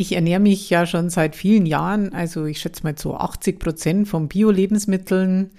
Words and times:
Ich 0.00 0.12
ernähre 0.12 0.38
mich 0.38 0.70
ja 0.70 0.86
schon 0.86 1.10
seit 1.10 1.34
vielen 1.34 1.66
Jahren, 1.66 2.12
also 2.14 2.44
ich 2.44 2.60
schätze 2.60 2.84
mal 2.84 2.96
so 2.96 3.16
80 3.16 3.58
Prozent 3.58 4.06
von 4.06 4.28
Bio-Lebensmitteln. 4.28 5.50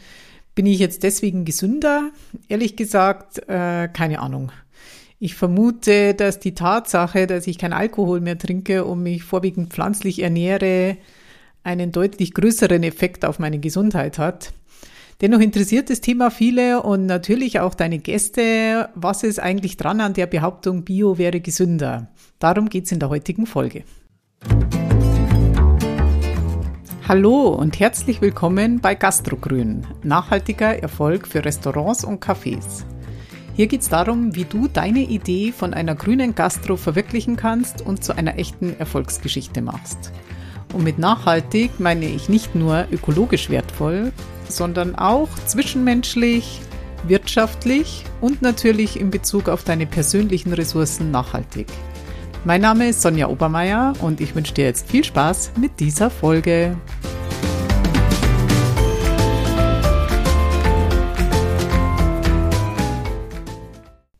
Bin 0.55 0.65
ich 0.65 0.79
jetzt 0.79 1.03
deswegen 1.03 1.43
gesünder? 1.43 2.11
Ehrlich 2.47 2.77
gesagt, 2.77 3.39
äh, 3.49 3.89
keine 3.89 4.19
Ahnung. 4.19 4.53
Ich 5.19 5.35
vermute, 5.35 6.13
dass 6.13 6.39
die 6.39 6.55
Tatsache, 6.55 7.27
dass 7.27 7.47
ich 7.47 7.57
kein 7.57 7.73
Alkohol 7.73 8.21
mehr 8.21 8.37
trinke 8.37 8.85
und 8.85 9.03
mich 9.03 9.23
vorwiegend 9.23 9.73
pflanzlich 9.73 10.19
ernähre, 10.21 10.95
einen 11.63 11.91
deutlich 11.91 12.33
größeren 12.33 12.83
Effekt 12.83 13.25
auf 13.25 13.39
meine 13.39 13.59
Gesundheit 13.59 14.19
hat. 14.19 14.53
Dennoch 15.19 15.41
interessiert 15.41 15.89
das 15.89 15.99
Thema 15.99 16.31
viele 16.31 16.81
und 16.83 17.07
natürlich 17.07 17.59
auch 17.59 17.75
deine 17.75 17.99
Gäste. 17.99 18.87
Was 18.95 19.23
ist 19.23 19.41
eigentlich 19.41 19.75
dran 19.75 19.99
an 19.99 20.13
der 20.13 20.27
Behauptung, 20.27 20.85
Bio 20.85 21.17
wäre 21.17 21.41
gesünder? 21.41 22.07
Darum 22.39 22.69
geht's 22.69 22.93
in 22.93 22.99
der 22.99 23.09
heutigen 23.09 23.45
Folge. 23.45 23.83
Hallo 27.09 27.47
und 27.47 27.79
herzlich 27.79 28.21
willkommen 28.21 28.81
bei 28.81 28.93
Gastrogrün, 28.93 29.83
nachhaltiger 30.03 30.77
Erfolg 30.77 31.25
für 31.25 31.43
Restaurants 31.43 32.03
und 32.03 32.23
Cafés. 32.23 32.83
Hier 33.55 33.65
geht 33.65 33.81
es 33.81 33.89
darum, 33.89 34.35
wie 34.35 34.43
du 34.43 34.67
deine 34.67 34.99
Idee 34.99 35.51
von 35.51 35.73
einer 35.73 35.95
grünen 35.95 36.35
Gastro 36.35 36.77
verwirklichen 36.77 37.35
kannst 37.35 37.81
und 37.81 38.03
zu 38.03 38.15
einer 38.15 38.37
echten 38.37 38.79
Erfolgsgeschichte 38.79 39.63
machst. 39.63 40.11
Und 40.71 40.83
mit 40.83 40.99
nachhaltig 40.99 41.79
meine 41.79 42.05
ich 42.05 42.29
nicht 42.29 42.53
nur 42.53 42.85
ökologisch 42.91 43.49
wertvoll, 43.49 44.13
sondern 44.47 44.93
auch 44.93 45.29
zwischenmenschlich, 45.47 46.61
wirtschaftlich 47.07 48.03
und 48.21 48.43
natürlich 48.43 48.99
in 48.99 49.09
Bezug 49.09 49.49
auf 49.49 49.63
deine 49.63 49.87
persönlichen 49.87 50.53
Ressourcen 50.53 51.09
nachhaltig. 51.09 51.65
Mein 52.45 52.61
Name 52.61 52.87
ist 52.87 53.01
Sonja 53.01 53.27
Obermeier 53.27 53.93
und 53.99 54.21
ich 54.21 54.33
wünsche 54.33 54.53
dir 54.53 54.63
jetzt 54.63 54.89
viel 54.89 55.03
Spaß 55.03 55.51
mit 55.59 55.77
dieser 55.81 56.09
Folge. 56.09 56.77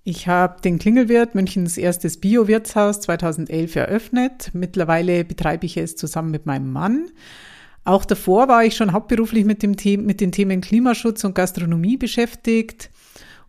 Ich 0.03 0.27
habe 0.27 0.59
den 0.59 0.80
Klingelwirt, 0.80 1.33
Münchens 1.33 1.77
erstes 1.77 2.19
Bio-Wirtshaus 2.19 2.99
2011 2.99 3.77
eröffnet. 3.77 4.49
Mittlerweile 4.52 5.23
betreibe 5.23 5.65
ich 5.65 5.77
es 5.77 5.95
zusammen 5.95 6.31
mit 6.31 6.45
meinem 6.45 6.73
Mann. 6.73 7.09
Auch 7.86 8.03
davor 8.03 8.49
war 8.49 8.65
ich 8.65 8.75
schon 8.75 8.91
hauptberuflich 8.91 9.45
mit, 9.45 9.63
dem 9.63 9.77
The 9.77 9.95
mit 9.95 10.19
den 10.19 10.33
Themen 10.33 10.59
Klimaschutz 10.59 11.23
und 11.23 11.36
Gastronomie 11.36 11.95
beschäftigt. 11.95 12.89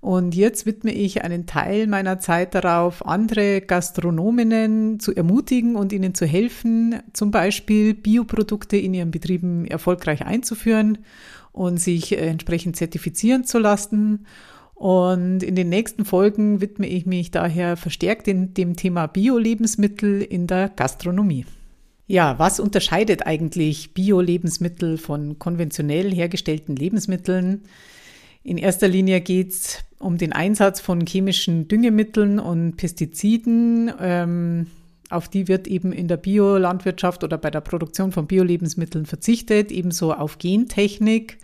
Und 0.01 0.35
jetzt 0.35 0.65
widme 0.65 0.93
ich 0.93 1.25
einen 1.25 1.45
Teil 1.45 1.87
meiner 1.87 2.19
Zeit 2.21 2.55
darauf, 2.55 3.05
andere 3.07 3.61
Gastronominnen 3.61 4.99
zu 4.99 5.15
ermutigen 5.15 5.77
und 5.77 5.93
ihnen 5.93 6.15
zu 6.15 6.25
helfen, 6.25 6.97
zum 7.13 7.31
Beispiel 7.31 7.93
Bioprodukte 7.93 8.79
in 8.79 8.95
ihren 8.95 9.11
Betrieben 9.11 9.67
erfolgreich 9.67 10.25
einzuführen 10.25 10.99
und 11.53 11.79
sich 11.79 12.17
entsprechend 12.17 12.77
zertifizieren 12.77 13.45
zu 13.45 13.59
lassen. 13.59 14.27
Und 14.75 15.43
in 15.43 15.55
den 15.55 15.69
nächsten 15.69 16.07
Folgen 16.07 16.63
widme 16.63 16.87
ich 16.87 17.05
mich 17.05 17.31
daher 17.31 17.77
verstärkt 17.77 18.27
in 18.27 18.55
dem 18.55 18.77
Thema 18.77 19.07
Bio-Lebensmittel 19.07 20.23
in 20.23 20.47
der 20.47 20.71
Gastronomie. 20.71 21.45
Ja, 22.07 22.39
was 22.39 22.59
unterscheidet 22.59 23.27
eigentlich 23.27 23.93
Bio-Lebensmittel 23.93 24.97
von 24.97 25.39
konventionell 25.39 26.11
hergestellten 26.11 26.75
Lebensmitteln? 26.75 27.65
In 28.43 28.57
erster 28.57 28.89
Linie 28.89 29.21
geht 29.21 29.51
es 29.51 29.79
um 29.99 30.17
den 30.17 30.33
Einsatz 30.33 30.81
von 30.81 31.07
chemischen 31.07 31.69
Düngemitteln 31.69 32.39
und 32.39 32.77
Pestiziden. 32.77 33.93
Ähm, 34.01 34.67
auf 35.11 35.29
die 35.29 35.47
wird 35.49 35.67
eben 35.67 35.93
in 35.93 36.09
der 36.09 36.17
Biolandwirtschaft 36.17 37.23
oder 37.23 37.37
bei 37.37 37.51
der 37.51 37.61
Produktion 37.61 38.13
von 38.13 38.27
Bio-Lebensmitteln 38.27 39.05
verzichtet, 39.05 39.71
ebenso 39.71 40.15
auf 40.15 40.39
Gentechnik. 40.39 41.39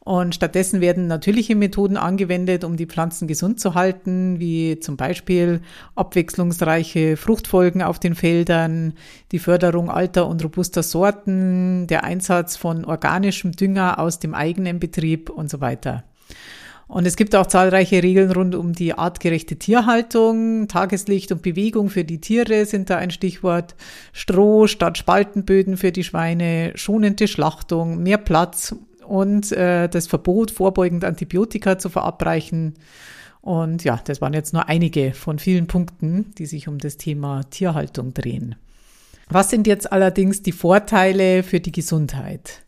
Und 0.00 0.34
stattdessen 0.34 0.82
werden 0.82 1.06
natürliche 1.06 1.56
Methoden 1.56 1.96
angewendet, 1.96 2.62
um 2.62 2.76
die 2.76 2.84
Pflanzen 2.84 3.26
gesund 3.26 3.58
zu 3.58 3.74
halten, 3.74 4.38
wie 4.38 4.78
zum 4.80 4.98
Beispiel 4.98 5.62
abwechslungsreiche 5.94 7.16
Fruchtfolgen 7.16 7.80
auf 7.80 7.98
den 7.98 8.14
Feldern, 8.14 8.92
die 9.32 9.38
Förderung 9.38 9.88
alter 9.88 10.28
und 10.28 10.44
robuster 10.44 10.82
Sorten, 10.82 11.86
der 11.86 12.04
Einsatz 12.04 12.58
von 12.58 12.84
organischem 12.84 13.52
Dünger 13.52 13.98
aus 13.98 14.18
dem 14.18 14.34
eigenen 14.34 14.78
Betrieb 14.78 15.30
und 15.30 15.48
so 15.48 15.62
weiter. 15.62 16.04
Und 16.86 17.06
es 17.06 17.16
gibt 17.16 17.34
auch 17.34 17.46
zahlreiche 17.46 18.02
Regeln 18.02 18.30
rund 18.30 18.54
um 18.54 18.72
die 18.72 18.92
artgerechte 18.92 19.56
Tierhaltung. 19.56 20.68
Tageslicht 20.68 21.32
und 21.32 21.42
Bewegung 21.42 21.88
für 21.88 22.04
die 22.04 22.20
Tiere 22.20 22.66
sind 22.66 22.90
da 22.90 22.98
ein 22.98 23.10
Stichwort. 23.10 23.74
Stroh 24.12 24.66
statt 24.66 24.98
Spaltenböden 24.98 25.76
für 25.76 25.92
die 25.92 26.04
Schweine, 26.04 26.72
schonende 26.74 27.26
Schlachtung, 27.26 28.02
mehr 28.02 28.18
Platz 28.18 28.74
und 29.06 29.50
äh, 29.52 29.88
das 29.88 30.06
Verbot, 30.06 30.50
vorbeugend 30.50 31.04
Antibiotika 31.04 31.78
zu 31.78 31.88
verabreichen. 31.88 32.74
Und 33.40 33.84
ja, 33.84 34.00
das 34.04 34.20
waren 34.20 34.32
jetzt 34.32 34.52
nur 34.52 34.68
einige 34.68 35.12
von 35.12 35.38
vielen 35.38 35.66
Punkten, 35.66 36.32
die 36.38 36.46
sich 36.46 36.68
um 36.68 36.78
das 36.78 36.96
Thema 36.96 37.42
Tierhaltung 37.50 38.14
drehen. 38.14 38.56
Was 39.28 39.50
sind 39.50 39.66
jetzt 39.66 39.90
allerdings 39.90 40.42
die 40.42 40.52
Vorteile 40.52 41.42
für 41.42 41.60
die 41.60 41.72
Gesundheit? 41.72 42.62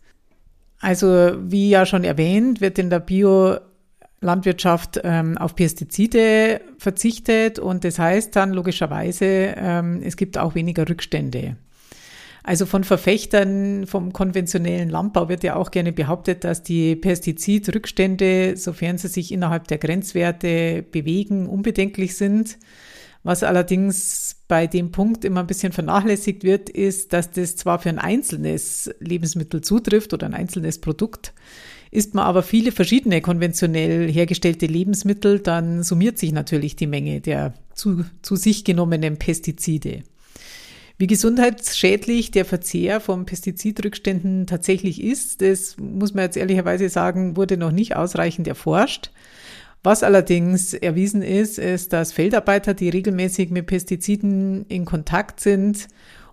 Also, 0.81 1.33
wie 1.39 1.71
ja 1.71 1.87
schon 1.87 2.05
erwähnt, 2.05 2.61
wird 2.61 2.79
in 2.79 2.91
der 2.91 3.01
Biolandwirtschaft 3.01 5.01
ähm, 5.05 5.39
auf 5.39 5.55
Pestizide 5.55 6.61
verzichtet 6.79 7.59
und 7.59 7.85
das 7.85 7.99
heißt 7.99 8.37
dann 8.37 8.53
logischerweise, 8.53 9.55
ähm, 9.57 10.03
es 10.05 10.17
gibt 10.17 10.39
auch 10.39 10.55
weniger 10.55 10.89
Rückstände. 10.89 11.57
Also 12.47 12.65
von 12.65 12.85
Verfechtern 12.85 13.89
vom 13.89 14.13
konventionellen 14.13 14.89
Landbau 14.89 15.29
wird 15.29 15.43
ja 15.43 15.57
auch 15.57 15.73
gerne 15.73 15.93
behauptet, 15.93 16.45
dass 16.45 16.63
die 16.63 16.95
Pestizidrückstände, 16.95 18.57
sofern 18.57 18.99
sie 18.99 19.09
sich 19.09 19.33
innerhalb 19.33 19.67
der 19.67 19.79
Grenzwerte 19.79 20.85
bewegen, 20.89 21.49
unbedenklich 21.49 22.17
sind. 22.17 22.57
Was 23.27 23.43
allerdings 23.43 24.37
bei 24.47 24.69
dem 24.69 24.93
Punkt 24.93 25.25
immer 25.25 25.41
ein 25.41 25.49
bisschen 25.49 25.73
vernachlässigt 25.73 26.45
wird, 26.45 26.71
ist, 26.71 27.13
dass 27.13 27.33
das 27.33 27.57
zwar 27.57 27.81
für 27.81 27.89
ein 27.89 27.99
einzelnes 27.99 28.89
Lebensmittel 29.01 29.63
zutrifft 29.63 30.15
oder 30.15 30.27
ein 30.27 30.35
einzelnes 30.35 30.81
Produkt, 30.81 31.35
isst 31.91 32.15
man 32.15 32.25
aber 32.25 32.45
viele 32.45 32.71
verschiedene 32.71 33.21
konventionell 33.23 34.09
hergestellte 34.09 34.67
Lebensmittel, 34.67 35.41
dann 35.41 35.83
summiert 35.83 36.19
sich 36.19 36.31
natürlich 36.31 36.77
die 36.77 36.87
Menge 36.87 37.21
der 37.21 37.55
zu, 37.75 38.05
zu 38.23 38.37
sich 38.37 38.63
genommenen 38.63 39.17
Pestizide. 39.17 40.05
Wie 40.97 41.09
gesundheitsschädlich 41.09 42.31
der 42.31 42.45
Verzehr 42.45 43.01
von 43.01 43.27
Pestizidrückständen 43.27 44.47
tatsächlich 44.47 45.03
ist, 45.03 45.43
das 45.43 45.77
muss 45.79 46.15
man 46.15 46.23
jetzt 46.23 46.37
ehrlicherweise 46.37 46.89
sagen, 46.89 47.37
wurde 47.37 47.57
noch 47.57 47.73
nicht 47.73 47.97
ausreichend 47.97 48.47
erforscht. 48.47 49.11
Was 49.87 50.03
allerdings 50.03 50.75
erwiesen 50.75 51.23
ist, 51.23 51.61
ist, 51.61 51.93
dass 51.93 52.13
Feldarbeiter, 52.13 52.75
die 52.75 52.89
regelmäßig 52.89 53.51
mit 53.51 53.67
Pestiziden 53.67 54.67
in 54.67 54.85
Kontakt 54.85 55.39
sind, 55.39 55.87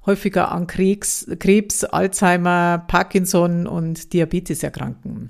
häufiger 0.07 0.51
an 0.51 0.65
Krebs, 0.65 1.27
Krebs 1.37 1.83
Alzheimer, 1.83 2.83
Parkinson 2.87 3.67
und 3.67 4.11
Diabetes 4.11 4.63
erkranken. 4.63 5.29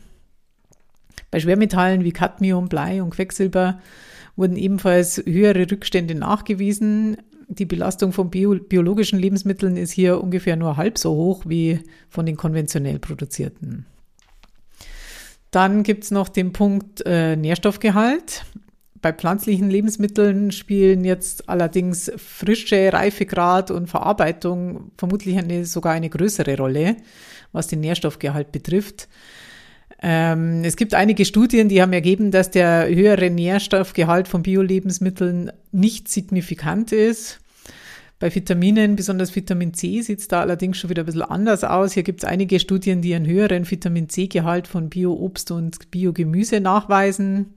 Bei 1.31 1.41
Schwermetallen 1.41 2.05
wie 2.05 2.13
Cadmium, 2.13 2.69
Blei 2.69 3.03
und 3.03 3.09
Quecksilber 3.09 3.81
wurden 4.37 4.55
ebenfalls 4.55 5.21
höhere 5.25 5.69
Rückstände 5.69 6.15
nachgewiesen, 6.15 7.17
die 7.49 7.65
Belastung 7.65 8.13
von 8.13 8.29
bio, 8.29 8.55
biologischen 8.55 9.19
Lebensmitteln 9.19 9.75
ist 9.75 9.91
hier 9.91 10.23
ungefähr 10.23 10.55
nur 10.55 10.77
halb 10.77 10.97
so 10.97 11.13
hoch 11.13 11.43
wie 11.45 11.81
von 12.07 12.25
den 12.25 12.37
konventionell 12.37 12.99
produzierten. 12.99 13.85
Dann 15.53 15.83
gibt 15.83 16.03
es 16.03 16.09
noch 16.09 16.29
den 16.29 16.51
Punkt 16.51 17.05
äh, 17.05 17.35
Nährstoffgehalt. 17.35 18.43
Bei 19.03 19.13
pflanzlichen 19.13 19.69
Lebensmitteln 19.69 20.51
spielen 20.51 21.05
jetzt 21.05 21.47
allerdings 21.47 22.11
Frische, 22.17 22.91
Reifegrad 22.91 23.69
und 23.69 23.87
Verarbeitung 23.87 24.89
vermutlich 24.97 25.37
eine, 25.37 25.65
sogar 25.65 25.93
eine 25.93 26.09
größere 26.09 26.57
Rolle, 26.57 26.97
was 27.51 27.67
den 27.67 27.81
Nährstoffgehalt 27.81 28.51
betrifft. 28.51 29.07
Ähm, 30.01 30.63
es 30.63 30.75
gibt 30.75 30.95
einige 30.95 31.23
Studien, 31.23 31.69
die 31.69 31.83
haben 31.83 31.93
ergeben, 31.93 32.31
dass 32.31 32.49
der 32.49 32.87
höhere 32.87 33.29
Nährstoffgehalt 33.29 34.27
von 34.27 34.41
Bio-Lebensmitteln 34.41 35.51
nicht 35.71 36.07
signifikant 36.07 36.91
ist. 36.91 37.41
Bei 38.23 38.33
Vitaminen, 38.33 38.95
besonders 38.95 39.35
Vitamin 39.35 39.73
C, 39.73 39.99
sieht 39.99 40.19
es 40.19 40.29
da 40.29 40.39
allerdings 40.39 40.77
schon 40.77 40.89
wieder 40.89 41.03
ein 41.03 41.07
bisschen 41.07 41.23
anders 41.23 41.65
aus. 41.65 41.91
Hier 41.91 42.03
gibt 42.03 42.23
es 42.23 42.29
einige 42.29 42.57
Studien, 42.61 43.01
die 43.01 43.13
einen 43.13 43.27
höheren 43.27 43.69
Vitamin 43.69 44.07
C-Gehalt 44.07 44.65
von 44.65 44.87
Bio-Obst 44.87 45.51
und 45.51 45.91
Bio-Gemüse 45.91 46.61
nachweisen. 46.61 47.55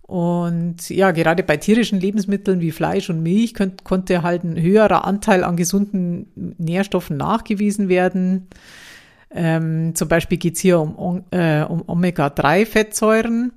Und 0.00 0.88
ja, 0.88 1.10
gerade 1.10 1.42
bei 1.42 1.58
tierischen 1.58 2.00
Lebensmitteln 2.00 2.62
wie 2.62 2.70
Fleisch 2.70 3.10
und 3.10 3.22
Milch 3.22 3.52
könnt, 3.52 3.84
konnte 3.84 4.22
halt 4.22 4.42
ein 4.42 4.58
höherer 4.58 5.04
Anteil 5.04 5.44
an 5.44 5.58
gesunden 5.58 6.54
Nährstoffen 6.56 7.18
nachgewiesen 7.18 7.90
werden. 7.90 8.48
Ähm, 9.30 9.94
zum 9.94 10.08
Beispiel 10.08 10.38
geht 10.38 10.54
es 10.54 10.60
hier 10.60 10.80
um, 10.80 11.24
äh, 11.30 11.60
um 11.60 11.84
Omega-3-Fettsäuren. 11.86 13.52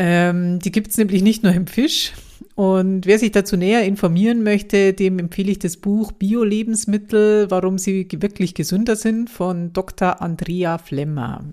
Ähm, 0.00 0.60
die 0.60 0.70
gibt 0.70 0.92
es 0.92 0.96
nämlich 0.96 1.22
nicht 1.22 1.42
nur 1.42 1.52
im 1.52 1.66
Fisch. 1.66 2.12
Und 2.54 3.04
wer 3.04 3.18
sich 3.18 3.32
dazu 3.32 3.56
näher 3.56 3.82
informieren 3.82 4.44
möchte, 4.44 4.92
dem 4.92 5.18
empfehle 5.18 5.50
ich 5.50 5.58
das 5.58 5.76
Buch 5.76 6.12
Bio-Lebensmittel, 6.12 7.50
warum 7.50 7.78
sie 7.78 8.06
wirklich 8.20 8.54
gesünder 8.54 8.94
sind 8.94 9.28
von 9.28 9.72
Dr. 9.72 10.22
Andrea 10.22 10.78
Flemmer. 10.78 11.44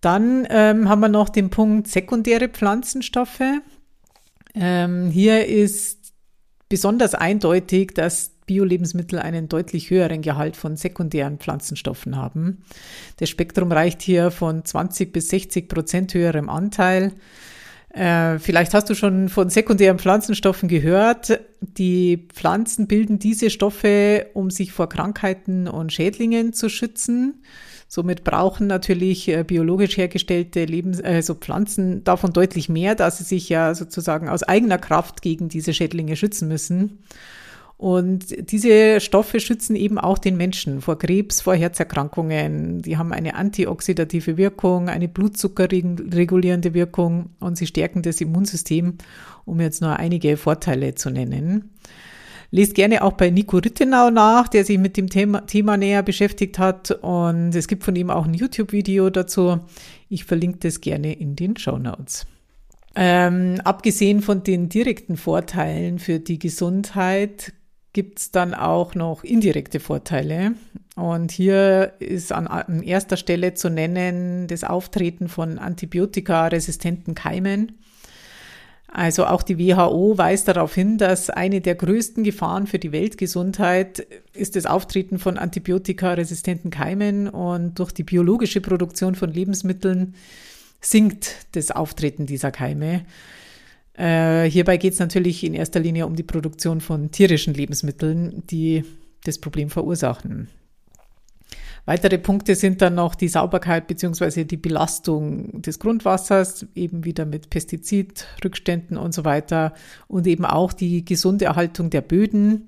Dann 0.00 0.46
ähm, 0.48 0.88
haben 0.88 1.00
wir 1.00 1.08
noch 1.08 1.30
den 1.30 1.50
Punkt 1.50 1.88
sekundäre 1.88 2.48
Pflanzenstoffe. 2.48 3.42
Ähm, 4.54 5.10
hier 5.10 5.46
ist 5.46 6.12
besonders 6.68 7.16
eindeutig, 7.16 7.92
dass 7.94 8.33
Bio-Lebensmittel 8.46 9.18
einen 9.18 9.48
deutlich 9.48 9.90
höheren 9.90 10.22
Gehalt 10.22 10.56
von 10.56 10.76
sekundären 10.76 11.38
Pflanzenstoffen 11.38 12.16
haben. 12.16 12.64
Das 13.18 13.30
Spektrum 13.30 13.72
reicht 13.72 14.02
hier 14.02 14.30
von 14.30 14.64
20 14.64 15.12
bis 15.12 15.28
60 15.28 15.68
Prozent 15.68 16.14
höherem 16.14 16.48
Anteil. 16.48 17.12
Äh, 17.94 18.40
vielleicht 18.40 18.74
hast 18.74 18.90
du 18.90 18.94
schon 18.94 19.28
von 19.28 19.50
sekundären 19.50 19.98
Pflanzenstoffen 19.98 20.68
gehört. 20.68 21.40
Die 21.60 22.26
Pflanzen 22.32 22.88
bilden 22.88 23.20
diese 23.20 23.50
Stoffe, 23.50 24.26
um 24.34 24.50
sich 24.50 24.72
vor 24.72 24.88
Krankheiten 24.88 25.68
und 25.68 25.92
Schädlingen 25.92 26.52
zu 26.52 26.68
schützen. 26.68 27.42
Somit 27.86 28.24
brauchen 28.24 28.66
natürlich 28.66 29.28
äh, 29.28 29.44
biologisch 29.44 29.96
hergestellte 29.96 30.64
Lebens 30.64 31.00
also 31.00 31.34
Pflanzen 31.34 32.02
davon 32.02 32.32
deutlich 32.32 32.68
mehr, 32.68 32.96
da 32.96 33.08
sie 33.12 33.22
sich 33.22 33.48
ja 33.48 33.76
sozusagen 33.76 34.28
aus 34.28 34.42
eigener 34.42 34.78
Kraft 34.78 35.22
gegen 35.22 35.48
diese 35.48 35.72
Schädlinge 35.72 36.16
schützen 36.16 36.48
müssen. 36.48 36.98
Und 37.76 38.52
diese 38.52 39.00
Stoffe 39.00 39.40
schützen 39.40 39.74
eben 39.74 39.98
auch 39.98 40.18
den 40.18 40.36
Menschen 40.36 40.80
vor 40.80 40.98
Krebs, 40.98 41.40
vor 41.40 41.54
Herzerkrankungen. 41.54 42.82
Die 42.82 42.96
haben 42.96 43.12
eine 43.12 43.34
antioxidative 43.34 44.36
Wirkung, 44.36 44.88
eine 44.88 45.08
blutzuckerregulierende 45.08 46.72
Wirkung 46.72 47.30
und 47.40 47.58
sie 47.58 47.66
stärken 47.66 48.02
das 48.02 48.20
Immunsystem, 48.20 48.98
um 49.44 49.60
jetzt 49.60 49.82
nur 49.82 49.96
einige 49.96 50.36
Vorteile 50.36 50.94
zu 50.94 51.10
nennen. 51.10 51.70
Lest 52.52 52.76
gerne 52.76 53.02
auch 53.02 53.14
bei 53.14 53.30
Nico 53.30 53.56
Rittenau 53.56 54.10
nach, 54.10 54.46
der 54.46 54.64
sich 54.64 54.78
mit 54.78 54.96
dem 54.96 55.10
Thema, 55.10 55.44
Thema 55.44 55.76
näher 55.76 56.04
beschäftigt 56.04 56.60
hat. 56.60 56.92
Und 56.92 57.52
es 57.56 57.66
gibt 57.66 57.82
von 57.82 57.96
ihm 57.96 58.10
auch 58.10 58.26
ein 58.26 58.34
YouTube-Video 58.34 59.10
dazu. 59.10 59.58
Ich 60.08 60.24
verlinke 60.24 60.58
das 60.60 60.80
gerne 60.80 61.12
in 61.14 61.34
den 61.34 61.56
Show 61.56 61.78
Notes. 61.78 62.26
Ähm, 62.94 63.60
abgesehen 63.64 64.22
von 64.22 64.44
den 64.44 64.68
direkten 64.68 65.16
Vorteilen 65.16 65.98
für 65.98 66.20
die 66.20 66.38
Gesundheit 66.38 67.52
gibt 67.94 68.18
es 68.18 68.30
dann 68.30 68.52
auch 68.52 68.94
noch 68.94 69.24
indirekte 69.24 69.80
Vorteile. 69.80 70.52
Und 70.96 71.32
hier 71.32 71.94
ist 72.00 72.32
an, 72.32 72.46
an, 72.46 72.82
erster 72.82 73.16
Stelle 73.16 73.54
zu 73.54 73.70
nennen 73.70 74.46
das 74.46 74.64
Auftreten 74.64 75.28
von 75.28 75.58
antibiotikaresistenten 75.58 77.14
Keimen. 77.14 77.78
Also 78.88 79.26
auch 79.26 79.42
die 79.42 79.58
WHO 79.58 80.18
weist 80.18 80.46
darauf 80.46 80.74
hin, 80.74 80.98
dass 80.98 81.30
eine 81.30 81.60
der 81.60 81.74
größten 81.74 82.22
Gefahren 82.22 82.68
für 82.68 82.78
die 82.78 82.92
Weltgesundheit 82.92 84.06
ist 84.34 84.54
das 84.54 84.66
Auftreten 84.66 85.18
von 85.18 85.36
antibiotikaresistenten 85.36 86.70
Keimen 86.70 87.28
und 87.28 87.78
durch 87.80 87.90
die 87.90 88.04
biologische 88.04 88.60
Produktion 88.60 89.16
von 89.16 89.32
Lebensmitteln 89.32 90.14
sinkt 90.80 91.46
das 91.52 91.72
Auftreten 91.72 92.26
dieser 92.26 92.52
Keime. 92.52 93.04
Äh, 93.96 94.44
hierbei 94.50 94.76
geht 94.76 94.94
es 94.94 94.98
natürlich 94.98 95.44
in 95.44 95.54
erster 95.54 95.80
Linie 95.80 96.06
um 96.06 96.16
die 96.16 96.22
Produktion 96.22 96.80
von 96.80 97.10
tierischen 97.10 97.54
Lebensmitteln, 97.54 98.42
die 98.50 98.84
das 99.24 99.38
Problem 99.38 99.70
verursachen. 99.70 100.48
Weitere 101.86 102.16
Punkte 102.16 102.54
sind 102.54 102.80
dann 102.80 102.94
noch 102.94 103.14
die 103.14 103.28
Sauberkeit 103.28 103.86
beziehungsweise 103.86 104.46
die 104.46 104.56
Belastung 104.56 105.60
des 105.60 105.78
Grundwassers, 105.78 106.66
eben 106.74 107.04
wieder 107.04 107.26
mit 107.26 107.50
Pestizidrückständen 107.50 108.96
und 108.96 109.12
so 109.12 109.26
weiter 109.26 109.74
und 110.08 110.26
eben 110.26 110.46
auch 110.46 110.72
die 110.72 111.04
gesunde 111.04 111.44
Erhaltung 111.44 111.90
der 111.90 112.00
Böden. 112.00 112.66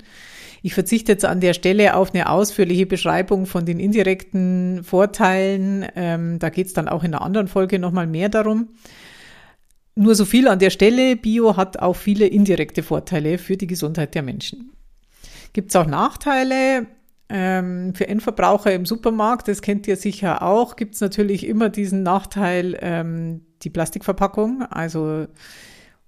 Ich 0.63 0.75
verzichte 0.75 1.13
jetzt 1.13 1.25
an 1.25 1.41
der 1.41 1.55
Stelle 1.55 1.97
auf 1.97 2.13
eine 2.13 2.29
ausführliche 2.29 2.85
Beschreibung 2.85 3.47
von 3.47 3.65
den 3.65 3.81
indirekten 3.81 4.85
Vorteilen. 4.85 5.87
Ähm, 5.95 6.39
da 6.39 6.51
geht 6.51 6.67
es 6.67 6.75
dann 6.75 6.89
auch 6.89 7.03
in 7.03 7.15
einer 7.15 7.23
anderen 7.23 7.49
Folge 7.49 7.79
nochmal 7.79 8.07
mehr 8.07 8.29
darum. 8.29 8.69
Nur 9.97 10.15
so 10.15 10.27
viel 10.27 10.47
an 10.47 10.59
der 10.59 10.71
Stelle. 10.71 11.17
Bio 11.17 11.57
hat 11.57 11.79
auch 11.79 11.97
viele 11.97 12.27
indirekte 12.27 12.83
Vorteile 12.83 13.39
für 13.39 13.57
die 13.57 13.67
Gesundheit 13.67 14.15
der 14.15 14.23
Menschen. 14.23 14.73
Gibt 15.55 15.71
es 15.71 15.77
auch 15.77 15.87
Nachteile? 15.87 16.87
Ähm, 17.29 17.95
für 17.95 18.07
Endverbraucher 18.07 18.73
im 18.73 18.87
Supermarkt, 18.87 19.49
das 19.49 19.61
kennt 19.61 19.89
ihr 19.89 19.97
sicher 19.97 20.43
auch, 20.43 20.77
gibt 20.77 20.95
es 20.95 21.01
natürlich 21.01 21.45
immer 21.45 21.71
diesen 21.71 22.05
Nachteil, 22.05 22.79
ähm, 22.81 23.41
die 23.63 23.71
Plastikverpackung. 23.71 24.63
Also 24.63 25.27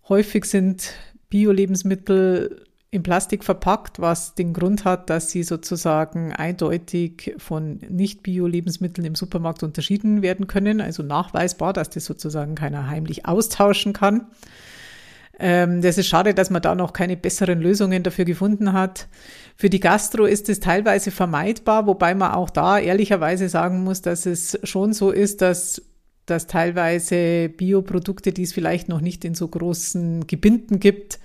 häufig 0.09 0.45
sind 0.45 0.93
Bio-Lebensmittel 1.29 2.68
in 2.91 3.03
Plastik 3.03 3.45
verpackt, 3.45 4.01
was 4.01 4.35
den 4.35 4.55
Grund 4.55 4.85
hat, 4.85 5.11
dass 5.11 5.31
sie 5.31 5.43
sozusagen 5.43 6.33
eindeutig 6.33 7.35
von 7.37 7.81
Nicht-Bio-Lebensmitteln 7.89 9.07
im 9.07 9.15
Supermarkt 9.15 9.63
unterschieden 9.63 10.23
werden 10.23 10.47
können. 10.47 10.81
Also 10.81 11.03
nachweisbar, 11.03 11.75
dass 11.75 11.91
das 11.91 12.07
sozusagen 12.07 12.55
keiner 12.55 12.89
heimlich 12.89 13.27
austauschen 13.27 13.93
kann. 13.93 14.29
Ähm, 15.39 15.83
das 15.83 15.99
ist 15.99 16.09
schade, 16.09 16.33
dass 16.33 16.49
man 16.49 16.63
da 16.63 16.75
noch 16.75 16.95
keine 16.95 17.17
besseren 17.17 17.61
Lösungen 17.61 18.03
dafür 18.03 18.25
gefunden 18.25 18.73
hat. 18.73 19.07
Für 19.55 19.69
die 19.69 19.81
Gastro 19.81 20.25
ist 20.25 20.49
es 20.49 20.59
teilweise 20.59 21.11
vermeidbar, 21.11 21.87
wobei 21.87 22.15
man 22.15 22.33
auch 22.33 22.49
da 22.49 22.79
ehrlicherweise 22.79 23.51
sagen 23.51 23.85
muss, 23.85 24.01
dass 24.01 24.25
es 24.25 24.59
schon 24.65 24.93
so 24.93 25.11
ist, 25.11 25.43
dass 25.43 25.83
dass 26.27 26.47
teilweise 26.47 27.49
Bioprodukte, 27.49 28.33
die 28.33 28.43
es 28.43 28.53
vielleicht 28.53 28.91
noch 28.91 29.01
nicht 29.01 29.25
in 29.25 29.35
so 29.35 29.49
großen 29.49 30.27
Gebinden 30.27 30.79
gibt, 30.79 31.19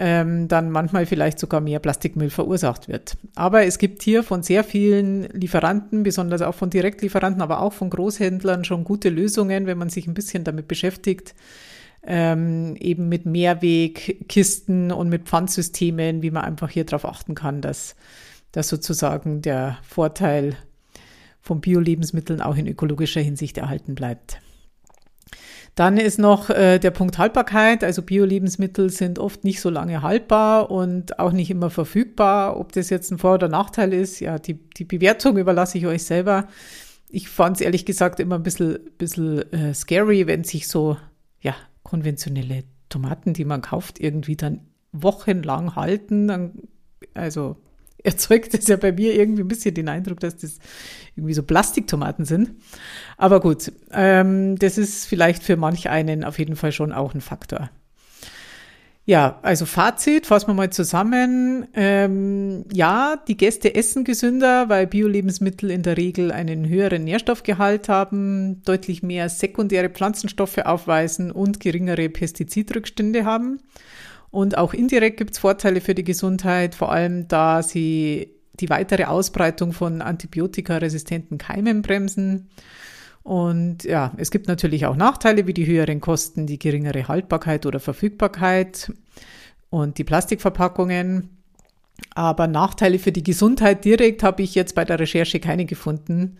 ähm, 0.00 0.46
dann 0.46 0.70
manchmal 0.70 1.06
vielleicht 1.06 1.40
sogar 1.40 1.60
mehr 1.60 1.80
Plastikmüll 1.80 2.30
verursacht 2.30 2.86
wird. 2.86 3.16
Aber 3.34 3.64
es 3.64 3.78
gibt 3.78 4.02
hier 4.02 4.22
von 4.22 4.44
sehr 4.44 4.62
vielen 4.62 5.24
Lieferanten, 5.30 6.04
besonders 6.04 6.40
auch 6.40 6.54
von 6.54 6.70
Direktlieferanten, 6.70 7.42
aber 7.42 7.60
auch 7.60 7.72
von 7.72 7.90
Großhändlern 7.90 8.64
schon 8.64 8.84
gute 8.84 9.08
Lösungen, 9.08 9.66
wenn 9.66 9.76
man 9.76 9.88
sich 9.88 10.06
ein 10.06 10.14
bisschen 10.14 10.44
damit 10.44 10.68
beschäftigt, 10.68 11.34
ähm, 12.04 12.76
eben 12.76 13.08
mit 13.08 13.26
Mehrwegkisten 13.26 14.92
und 14.92 15.08
mit 15.08 15.24
Pfandsystemen, 15.24 16.22
wie 16.22 16.30
man 16.30 16.44
einfach 16.44 16.70
hier 16.70 16.84
darauf 16.84 17.04
achten 17.04 17.34
kann, 17.34 17.60
dass, 17.60 17.96
dass 18.52 18.68
sozusagen 18.68 19.42
der 19.42 19.78
Vorteil 19.82 20.56
von 21.40 21.60
Bio-Lebensmitteln 21.60 22.40
auch 22.40 22.56
in 22.56 22.68
ökologischer 22.68 23.20
Hinsicht 23.20 23.58
erhalten 23.58 23.96
bleibt. 23.96 24.40
Dann 25.78 25.96
ist 25.96 26.18
noch 26.18 26.50
äh, 26.50 26.80
der 26.80 26.90
Punkt 26.90 27.18
Haltbarkeit. 27.18 27.84
Also 27.84 28.02
Bio-Lebensmittel 28.02 28.90
sind 28.90 29.20
oft 29.20 29.44
nicht 29.44 29.60
so 29.60 29.70
lange 29.70 30.02
haltbar 30.02 30.72
und 30.72 31.20
auch 31.20 31.30
nicht 31.30 31.50
immer 31.50 31.70
verfügbar. 31.70 32.58
Ob 32.58 32.72
das 32.72 32.90
jetzt 32.90 33.12
ein 33.12 33.18
Vor- 33.18 33.34
oder 33.34 33.48
Nachteil 33.48 33.92
ist, 33.92 34.18
ja, 34.18 34.40
die, 34.40 34.54
die 34.54 34.82
Bewertung 34.82 35.36
überlasse 35.38 35.78
ich 35.78 35.86
euch 35.86 36.02
selber. 36.02 36.48
Ich 37.08 37.28
fand 37.28 37.58
es 37.58 37.60
ehrlich 37.60 37.86
gesagt 37.86 38.18
immer 38.18 38.34
ein 38.34 38.42
bisschen, 38.42 38.80
bisschen 38.98 39.52
äh, 39.52 39.72
scary, 39.72 40.26
wenn 40.26 40.42
sich 40.42 40.66
so 40.66 40.96
ja, 41.40 41.54
konventionelle 41.84 42.64
Tomaten, 42.88 43.32
die 43.32 43.44
man 43.44 43.62
kauft, 43.62 44.00
irgendwie 44.00 44.34
dann 44.34 44.62
wochenlang 44.90 45.76
halten. 45.76 46.26
Dann, 46.26 46.54
also 47.14 47.56
erzeugt 48.02 48.54
es 48.54 48.68
ja 48.68 48.76
bei 48.76 48.92
mir 48.92 49.14
irgendwie 49.14 49.42
ein 49.42 49.48
bisschen 49.48 49.74
den 49.74 49.88
Eindruck, 49.88 50.20
dass 50.20 50.36
das 50.36 50.58
irgendwie 51.16 51.34
so 51.34 51.42
Plastiktomaten 51.42 52.24
sind. 52.24 52.50
Aber 53.16 53.40
gut, 53.40 53.72
ähm, 53.92 54.56
das 54.56 54.78
ist 54.78 55.06
vielleicht 55.06 55.42
für 55.42 55.56
manch 55.56 55.88
einen 55.88 56.24
auf 56.24 56.38
jeden 56.38 56.56
Fall 56.56 56.72
schon 56.72 56.92
auch 56.92 57.14
ein 57.14 57.20
Faktor. 57.20 57.70
Ja, 59.08 59.38
also 59.40 59.64
Fazit, 59.64 60.26
fassen 60.26 60.48
wir 60.48 60.54
mal 60.54 60.68
zusammen. 60.68 61.66
Ähm, 61.72 62.66
ja, 62.70 63.16
die 63.26 63.38
Gäste 63.38 63.74
essen 63.74 64.04
gesünder, 64.04 64.68
weil 64.68 64.86
Bio-Lebensmittel 64.86 65.70
in 65.70 65.82
der 65.82 65.96
Regel 65.96 66.30
einen 66.30 66.68
höheren 66.68 67.04
Nährstoffgehalt 67.04 67.88
haben, 67.88 68.60
deutlich 68.64 69.02
mehr 69.02 69.30
sekundäre 69.30 69.88
Pflanzenstoffe 69.88 70.58
aufweisen 70.58 71.32
und 71.32 71.58
geringere 71.58 72.10
Pestizidrückstände 72.10 73.24
haben. 73.24 73.60
Und 74.30 74.58
auch 74.58 74.74
indirekt 74.74 75.16
gibt 75.16 75.32
es 75.32 75.38
Vorteile 75.38 75.80
für 75.80 75.94
die 75.94 76.04
Gesundheit, 76.04 76.74
vor 76.74 76.92
allem 76.92 77.28
da 77.28 77.62
sie 77.62 78.34
die 78.60 78.68
weitere 78.70 79.04
Ausbreitung 79.04 79.72
von 79.72 80.02
antibiotikaresistenten 80.02 81.38
Keimen 81.38 81.82
bremsen. 81.82 82.48
Und 83.22 83.84
ja, 83.84 84.12
es 84.16 84.30
gibt 84.30 84.48
natürlich 84.48 84.86
auch 84.86 84.96
Nachteile 84.96 85.46
wie 85.46 85.54
die 85.54 85.66
höheren 85.66 86.00
Kosten, 86.00 86.46
die 86.46 86.58
geringere 86.58 87.08
Haltbarkeit 87.08 87.66
oder 87.66 87.80
Verfügbarkeit 87.80 88.92
und 89.70 89.98
die 89.98 90.04
Plastikverpackungen. 90.04 91.30
Aber 92.14 92.46
Nachteile 92.46 92.98
für 92.98 93.12
die 93.12 93.22
Gesundheit 93.22 93.84
direkt 93.84 94.22
habe 94.22 94.42
ich 94.42 94.54
jetzt 94.54 94.74
bei 94.74 94.84
der 94.84 94.98
Recherche 94.98 95.40
keine 95.40 95.66
gefunden. 95.66 96.38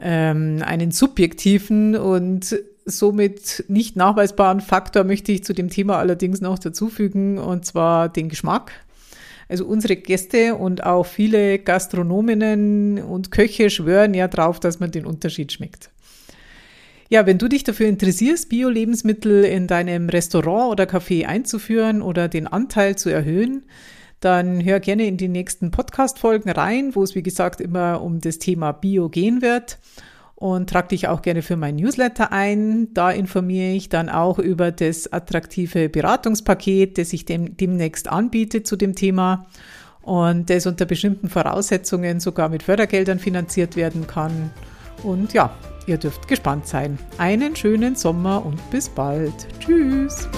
Ähm, 0.00 0.62
einen 0.64 0.90
subjektiven 0.90 1.96
und 1.96 2.56
somit 2.84 3.64
nicht 3.68 3.96
nachweisbaren 3.96 4.60
Faktor 4.60 5.04
möchte 5.04 5.32
ich 5.32 5.44
zu 5.44 5.52
dem 5.52 5.70
Thema 5.70 5.98
allerdings 5.98 6.40
noch 6.40 6.58
dazufügen, 6.58 7.38
und 7.38 7.64
zwar 7.64 8.08
den 8.08 8.28
Geschmack. 8.28 8.72
Also 9.48 9.64
unsere 9.64 9.96
Gäste 9.96 10.54
und 10.54 10.84
auch 10.84 11.06
viele 11.06 11.58
Gastronominnen 11.58 12.98
und 13.02 13.30
Köche 13.30 13.70
schwören 13.70 14.14
ja 14.14 14.28
drauf, 14.28 14.60
dass 14.60 14.80
man 14.80 14.90
den 14.90 15.06
Unterschied 15.06 15.52
schmeckt. 15.52 15.90
Ja, 17.08 17.24
wenn 17.26 17.38
du 17.38 17.46
dich 17.46 17.62
dafür 17.62 17.86
interessierst, 17.86 18.48
Bio-Lebensmittel 18.48 19.44
in 19.44 19.68
deinem 19.68 20.08
Restaurant 20.08 20.72
oder 20.72 20.84
Café 20.84 21.26
einzuführen 21.26 22.02
oder 22.02 22.26
den 22.26 22.48
Anteil 22.48 22.96
zu 22.96 23.10
erhöhen, 23.10 23.62
dann 24.20 24.64
hör 24.64 24.80
gerne 24.80 25.06
in 25.06 25.16
die 25.16 25.28
nächsten 25.28 25.70
Podcast-Folgen 25.70 26.50
rein, 26.50 26.94
wo 26.94 27.02
es 27.02 27.14
wie 27.14 27.22
gesagt 27.22 27.60
immer 27.60 28.02
um 28.02 28.20
das 28.20 28.38
Thema 28.38 28.72
Bio 28.72 29.08
gehen 29.08 29.42
wird. 29.42 29.78
Und 30.34 30.68
trag 30.68 30.90
dich 30.90 31.08
auch 31.08 31.22
gerne 31.22 31.40
für 31.40 31.56
mein 31.56 31.76
Newsletter 31.76 32.30
ein. 32.30 32.92
Da 32.92 33.10
informiere 33.10 33.72
ich 33.72 33.88
dann 33.88 34.10
auch 34.10 34.38
über 34.38 34.70
das 34.70 35.10
attraktive 35.10 35.88
Beratungspaket, 35.88 36.98
das 36.98 37.14
ich 37.14 37.24
dem, 37.24 37.56
demnächst 37.56 38.08
anbiete 38.08 38.62
zu 38.62 38.76
dem 38.76 38.94
Thema 38.94 39.46
und 40.02 40.50
das 40.50 40.66
unter 40.66 40.84
bestimmten 40.84 41.28
Voraussetzungen 41.28 42.20
sogar 42.20 42.48
mit 42.48 42.62
Fördergeldern 42.62 43.18
finanziert 43.18 43.76
werden 43.76 44.06
kann. 44.06 44.50
Und 45.02 45.32
ja, 45.32 45.52
ihr 45.86 45.98
dürft 45.98 46.28
gespannt 46.28 46.66
sein. 46.66 46.98
Einen 47.18 47.56
schönen 47.56 47.96
Sommer 47.96 48.44
und 48.44 48.58
bis 48.70 48.88
bald. 48.88 49.34
Tschüss. 49.58 50.28